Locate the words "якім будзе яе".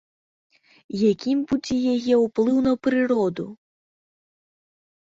1.11-2.15